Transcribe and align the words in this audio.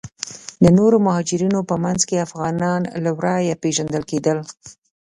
د 0.63 0.65
نورو 0.77 0.97
مهاجرینو 1.05 1.59
په 1.69 1.75
منځ 1.83 2.01
کې 2.07 2.25
افغانان 2.27 2.81
له 3.03 3.11
ورایه 3.17 3.59
پیژندل 3.63 4.03
کیدل. 4.11 4.37